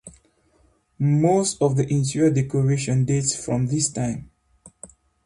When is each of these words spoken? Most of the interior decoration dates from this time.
Most 0.97 1.61
of 1.61 1.75
the 1.77 1.87
interior 1.87 2.31
decoration 2.33 3.05
dates 3.05 3.35
from 3.35 3.67
this 3.67 3.91
time. 3.93 4.31